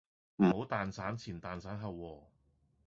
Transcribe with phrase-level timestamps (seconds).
[0.37, 2.21] 唔好蛋散前蛋散後喎